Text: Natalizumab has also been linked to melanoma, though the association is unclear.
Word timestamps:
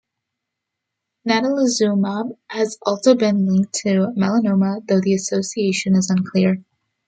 Natalizumab 1.29 2.35
has 2.49 2.79
also 2.81 3.13
been 3.13 3.45
linked 3.45 3.71
to 3.75 4.11
melanoma, 4.17 4.79
though 4.87 4.99
the 4.99 5.13
association 5.13 5.95
is 5.95 6.09
unclear. 6.09 6.65